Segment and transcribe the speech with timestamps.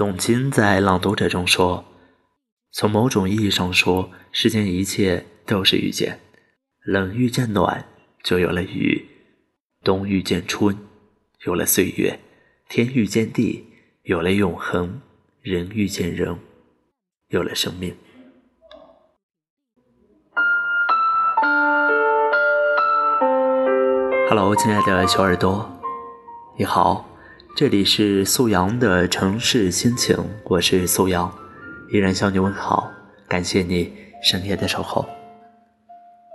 [0.00, 1.84] 董卿在《朗读者》中说
[2.72, 6.18] ：“从某种意义上说，世间一切都是遇见。
[6.82, 7.84] 冷遇见暖，
[8.22, 9.04] 就有了雨；
[9.84, 10.74] 冬遇见春，
[11.44, 12.14] 有了岁月；
[12.70, 13.66] 天遇见地，
[14.04, 15.02] 有了永恒；
[15.42, 16.38] 人遇见人，
[17.28, 17.94] 有了生命。”
[24.30, 25.70] Hello，亲爱的小耳朵，
[26.56, 27.04] 你好，
[27.56, 31.30] 这里是素阳的城市心情，我是素阳，
[31.90, 32.90] 依然向你问好，
[33.28, 35.06] 感谢你深夜的守候。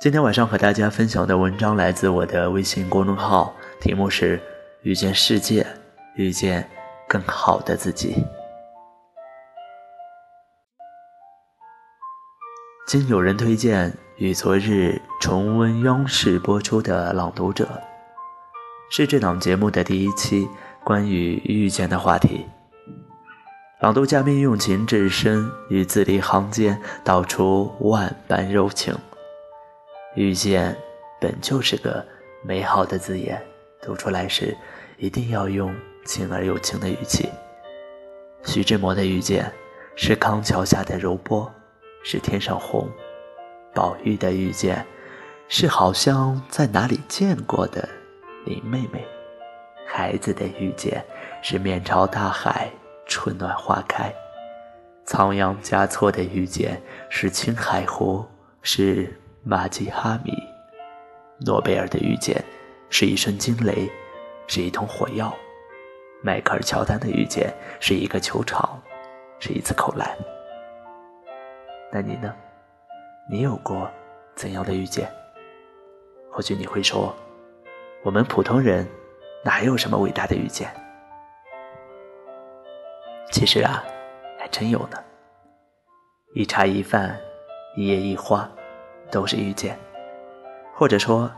[0.00, 4.38] 今天晚上和大家分享的文章来自我的微信公众号，题目是
[4.82, 5.66] 《遇见世界，
[6.14, 6.68] 遇见
[7.08, 8.14] 更好的自己》。
[12.86, 13.92] 经有人推荐。
[14.18, 17.64] 与昨日重温央视播出的《朗读者》，
[18.90, 20.48] 是这档节目的第一期
[20.88, 22.46] 关于遇见的话题。
[23.80, 28.96] 朗读嘉宾用情至深，与字里行间道出万般柔情。
[30.14, 30.74] 遇见
[31.20, 32.02] 本就是个
[32.42, 33.38] 美好的字眼，
[33.82, 34.56] 读出来时
[34.96, 35.70] 一定要用
[36.06, 37.28] 轻而有情的语气。
[38.42, 39.52] 徐志摩的遇见，
[39.94, 41.52] 是康桥下的柔波，
[42.02, 42.88] 是天上虹。
[43.74, 44.86] 宝玉的遇见，
[45.48, 47.86] 是好像在哪里见过的
[48.46, 49.00] 林妹妹；
[49.90, 51.02] 孩子的遇见，
[51.40, 52.68] 是面朝大海，
[53.06, 54.12] 春暖花开；
[55.06, 58.22] 仓央嘉措的遇见，是青海湖，
[58.60, 60.32] 是玛吉哈米；
[61.46, 62.44] 诺贝尔的遇见，
[62.90, 63.90] 是一声惊雷，
[64.46, 65.32] 是一通火药；
[66.22, 68.78] 迈克尔乔丹的遇见，是一个球场，
[69.40, 70.06] 是一次扣篮。
[71.90, 72.34] 那你呢？
[73.30, 73.90] 你有过
[74.34, 75.10] 怎样的遇见？
[76.30, 77.16] 或许你会说，
[78.02, 78.86] 我们普通人
[79.44, 80.68] 哪有什么伟大的遇见？
[83.30, 83.84] 其实啊，
[84.38, 84.96] 还真有呢。
[86.34, 87.18] 一茶一饭，
[87.76, 88.48] 一叶一花，
[89.10, 89.78] 都是遇见。
[90.74, 91.30] 或者说，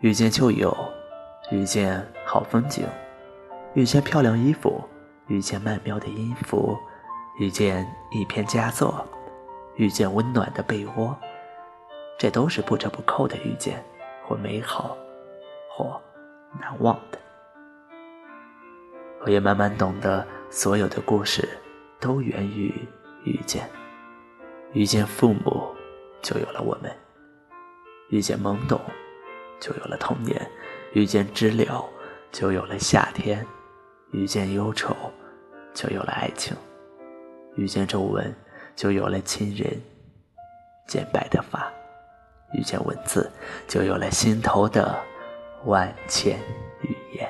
[0.00, 0.76] 遇见旧友，
[1.50, 2.86] 遇见好风景，
[3.74, 4.82] 遇见漂亮衣服，
[5.28, 6.78] 遇见曼妙的音符，
[7.38, 9.06] 遇见一篇佳作。
[9.76, 11.16] 遇见温暖的被窝，
[12.18, 13.82] 这都是不折不扣的遇见，
[14.26, 14.96] 或美好，
[15.70, 15.98] 或
[16.60, 17.18] 难忘的。
[19.20, 21.48] 我也慢慢懂得，所有的故事
[22.00, 22.74] 都源于
[23.24, 23.68] 遇见。
[24.72, 25.74] 遇见父母，
[26.22, 26.90] 就有了我们；
[28.08, 28.80] 遇见懵懂，
[29.60, 30.36] 就有了童年；
[30.92, 31.84] 遇见知了，
[32.32, 33.44] 就有了夏天；
[34.12, 34.96] 遇见忧愁，
[35.74, 36.54] 就有了爱情；
[37.56, 38.34] 遇见皱纹。
[38.76, 39.78] 就有了亲人
[40.86, 41.70] 渐白的发，
[42.54, 43.30] 遇见文字，
[43.68, 44.98] 就有了心头的
[45.66, 46.38] 万千
[46.80, 47.28] 语言。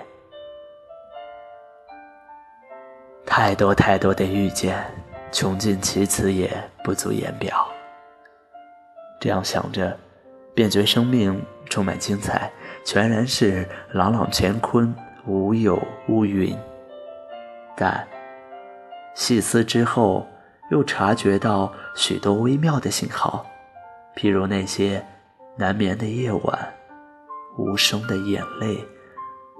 [3.31, 4.85] 太多太多的遇见，
[5.31, 6.51] 穷尽其词也
[6.83, 7.65] 不足言表。
[9.21, 9.97] 这样想着，
[10.53, 12.51] 便觉生命充满精彩，
[12.85, 14.93] 全然是朗朗乾坤，
[15.27, 16.59] 无有乌云。
[17.77, 18.05] 但
[19.15, 20.27] 细思之后。
[20.71, 23.45] 又察觉到许多微妙的信号，
[24.15, 25.05] 譬如那些
[25.57, 26.73] 难眠的夜晚、
[27.59, 28.79] 无声的眼泪、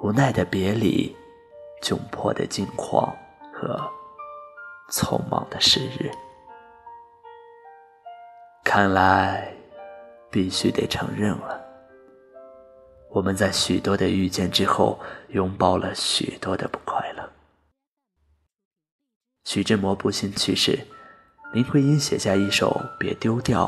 [0.05, 1.13] 无奈的别离、
[1.83, 3.13] 窘迫的境况
[3.61, 3.79] 和
[4.91, 6.11] 匆忙的时日。
[8.65, 9.53] 看来，
[10.31, 11.61] 必须得承认了，
[13.11, 14.99] 我们在许多的遇见之后，
[15.29, 17.31] 拥抱了许多的不快乐。
[19.45, 20.79] 徐志摩不幸去世。
[21.53, 23.67] 林徽因写下一首《别丢掉》，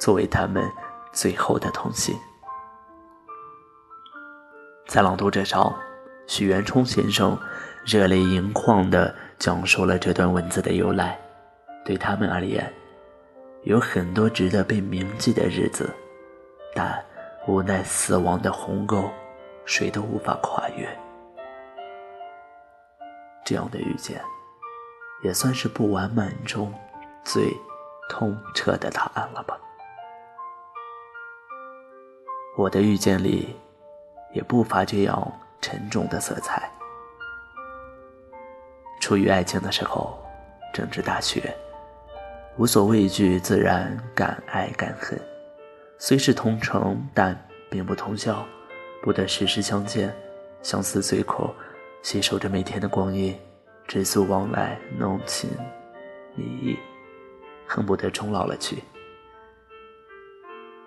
[0.00, 0.66] 作为他们
[1.12, 2.18] 最后的通信。
[4.86, 5.78] 在朗读者上，
[6.28, 7.36] 许渊冲先生
[7.86, 11.18] 热泪盈眶地讲述了这段文字的由来。
[11.86, 12.70] 对他们而言，
[13.62, 15.88] 有很多值得被铭记的日子，
[16.74, 17.02] 但
[17.46, 19.10] 无奈死亡的鸿沟，
[19.64, 20.86] 谁都无法跨越。
[23.42, 24.20] 这样的遇见，
[25.22, 26.72] 也算是不完满中。
[27.24, 27.54] 最
[28.08, 29.58] 痛彻的答案了吧？
[32.56, 33.54] 我的遇见里
[34.32, 36.70] 也不乏这样沉重的色彩。
[39.00, 40.18] 初遇爱情的时候，
[40.72, 41.54] 正值大学，
[42.56, 45.18] 无所畏惧，自然敢爱敢恨。
[45.98, 47.36] 虽是同城，但
[47.70, 48.44] 并不同校，
[49.02, 50.14] 不得时时相见，
[50.62, 51.54] 相思随口，
[52.02, 53.38] 携手着每天的光阴，
[53.86, 55.50] 知足往来，浓情
[56.34, 56.78] 蜜意。
[57.70, 58.82] 恨不得终老了去。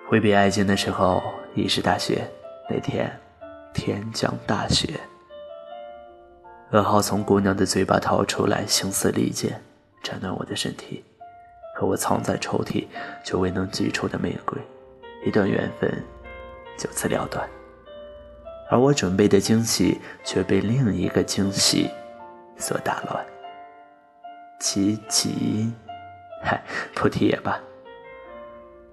[0.07, 1.21] 挥别爱情的时候，
[1.53, 2.27] 已是大学。
[2.67, 3.11] 那天，
[3.73, 4.99] 天降大雪。
[6.71, 9.59] 噩耗从姑娘的嘴巴逃出来，声嘶力竭，
[10.01, 11.03] 斩断我的身体，
[11.75, 12.87] 和我藏在抽屉
[13.23, 14.57] 却未能取出的玫瑰，
[15.25, 15.91] 一段缘分
[16.77, 17.45] 就此了断。
[18.69, 21.89] 而我准备的惊喜却被另一个惊喜
[22.55, 23.25] 所打乱。
[24.61, 25.73] 其起因，
[26.41, 26.63] 嗨，
[26.95, 27.59] 不提也罢。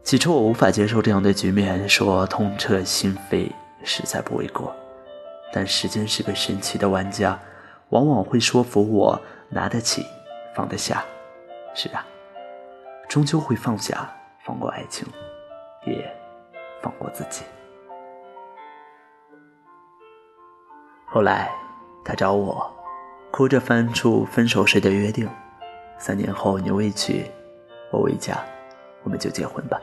[0.02, 3.52] 起初我无法接受这样的局面，说痛彻心扉
[3.84, 4.75] 实在不为过。
[5.52, 7.38] 但时间是个神奇的玩家，
[7.88, 10.04] 往往会说服我拿得起，
[10.54, 11.04] 放得下。
[11.75, 12.04] 是啊，
[13.08, 14.10] 终究会放下，
[14.44, 15.06] 放过爱情，
[15.86, 16.14] 也
[16.82, 17.44] 放过自己。
[21.06, 21.50] 后来，
[22.04, 22.70] 他找我，
[23.30, 25.26] 哭着翻出分手时的约定：
[25.98, 27.25] 三年后你未娶，
[27.90, 28.38] 我未嫁，
[29.02, 29.80] 我们就结婚吧。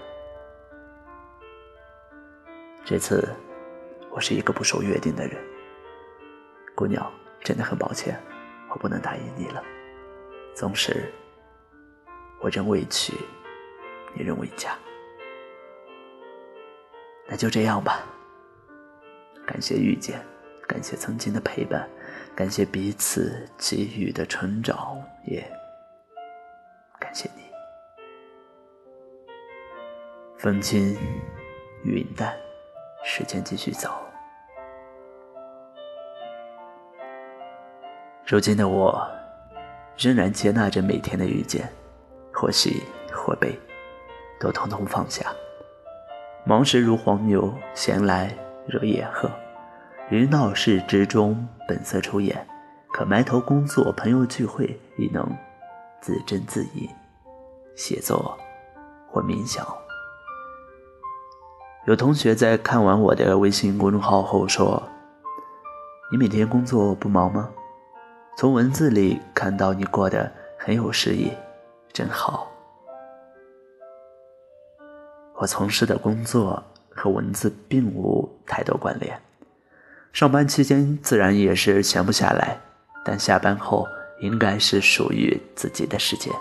[2.83, 3.27] 这次，
[4.15, 5.35] 我是一个不守约定的人。
[6.73, 8.17] 姑娘，真的很抱歉，
[8.69, 9.62] 我不能答应你了。
[10.56, 11.12] 纵使，
[12.39, 13.13] 我仍未娶，
[14.13, 14.77] 你仍未嫁，
[17.27, 18.06] 那就这样吧。
[19.45, 20.25] 感谢遇见。
[20.65, 21.88] 感谢曾经的陪伴，
[22.35, 25.45] 感谢彼此给予的成长，也
[27.00, 27.44] 感谢你。
[30.38, 30.97] 风轻
[31.83, 32.35] 云淡，
[33.03, 34.05] 时间继续走。
[38.27, 39.07] 如今的我，
[39.95, 41.72] 仍然接纳着每天的遇见，
[42.33, 42.81] 或喜
[43.13, 43.56] 或悲，
[44.39, 45.24] 都统统放下。
[46.44, 48.36] 忙时如黄牛，闲来
[48.68, 49.30] 如野鹤。
[50.10, 52.48] 于闹市之中本色出演，
[52.92, 55.24] 可埋头工作、朋友聚会，亦能
[56.01, 56.89] 自斟自饮，
[57.75, 58.36] 写作
[59.07, 59.63] 或冥想。
[61.86, 64.81] 有同学在看完我的微信公众号后说
[66.12, 67.51] ：“你每天工作不忙吗？
[68.37, 71.31] 从文字里看到你过得很有诗意，
[71.93, 72.51] 真好。”
[75.39, 79.17] 我从事的工作和文字并无太多关联。
[80.11, 82.57] 上班期间自然也是闲不下来，
[83.05, 83.87] 但下班后
[84.19, 86.33] 应该是属于自己的时间。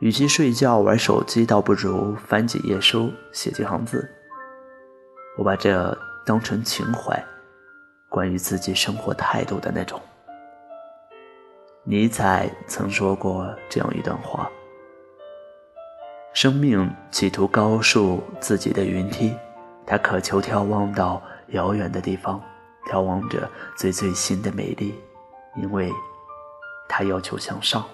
[0.00, 4.08] 与其睡觉玩手机，倒不如翻几页书，写几行字。
[5.38, 5.96] 我把这
[6.26, 7.24] 当成情怀，
[8.08, 10.00] 关于自己生活态度的那种。
[11.84, 14.48] 尼采曾说过这样一段话：
[16.32, 19.34] 生命企图高树自己的云梯，
[19.84, 22.40] 他渴求眺望到遥远的地方。
[22.90, 24.92] 眺望着最最新的美丽，
[25.56, 25.88] 因为
[26.88, 27.84] 它要求向上。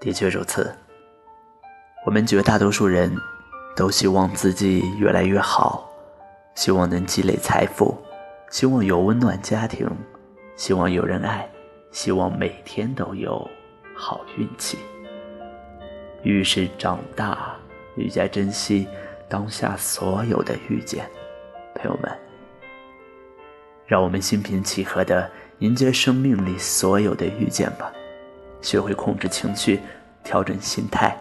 [0.00, 0.76] 的确如此，
[2.04, 3.16] 我们绝大多数人
[3.76, 5.88] 都希望自己越来越好，
[6.56, 7.96] 希望能积累财富，
[8.50, 9.86] 希望有温暖家庭，
[10.56, 11.48] 希望有人爱，
[11.90, 13.48] 希望每天都有
[13.94, 14.78] 好运气。
[16.22, 17.54] 越是长大，
[17.96, 18.86] 愈加珍惜。
[19.30, 21.04] 当下所有的遇见，
[21.74, 22.10] 朋友们，
[23.86, 27.92] 让我们心平气和的迎接生命里所有的遇见吧。
[28.62, 29.78] 学会控制情绪，
[30.24, 31.14] 调整心态，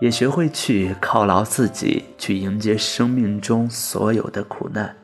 [0.00, 4.96] 也学会去犒劳自己，去迎接生命中所有的苦难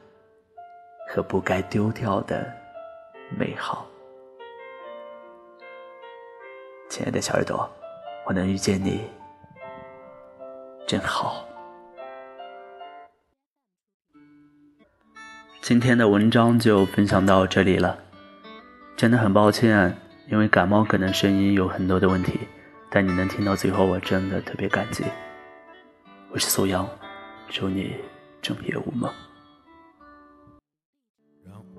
[1.14, 2.50] 和不该丢掉的
[3.36, 3.86] 美好。
[6.88, 7.70] 亲爱的小耳朵，
[8.24, 9.02] 我能遇见你，
[10.86, 11.46] 真好。
[15.60, 17.98] 今天的文章就分享到这里了，
[18.96, 19.94] 真的很抱歉，
[20.28, 22.40] 因为感冒可能声音有很多的问题，
[22.90, 25.04] 但你能听到最后，我真的特别感激。
[26.30, 26.88] 我是苏阳，
[27.50, 27.96] 祝你
[28.40, 29.12] 整夜无梦。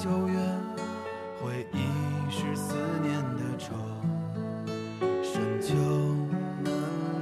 [0.00, 0.38] 九月，
[1.42, 3.74] 回忆是思念的愁，
[5.24, 5.74] 深秋
[6.62, 6.72] 嫩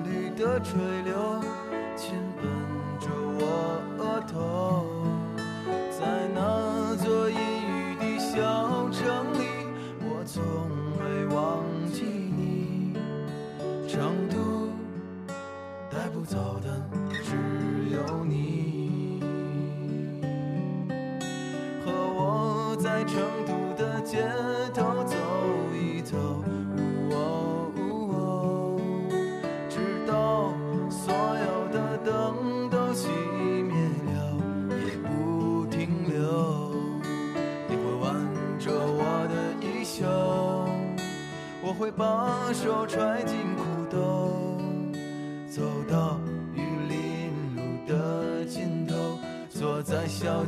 [0.04, 1.16] 绿的垂柳，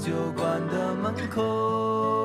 [0.08, 2.17] 酒馆的门口。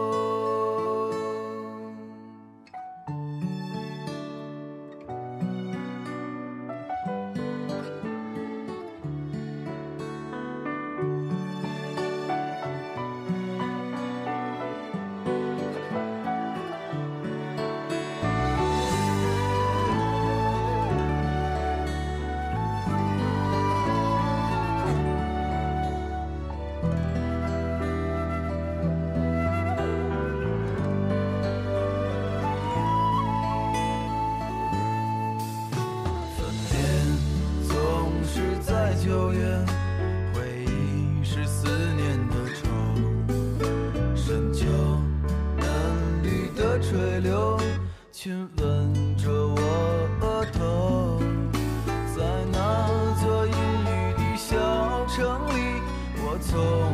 [56.54, 56.93] soul.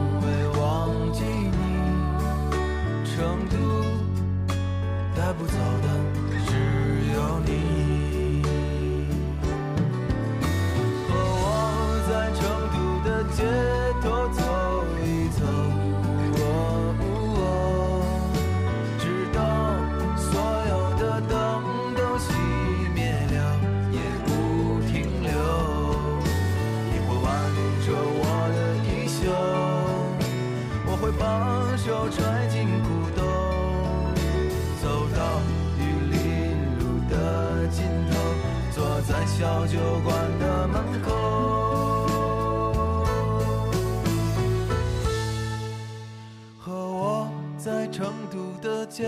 [47.60, 49.04] 在成都的街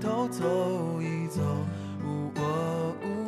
[0.00, 0.44] 头走
[1.02, 1.40] 一走
[2.04, 2.30] 呜
[3.02, 3.27] 呜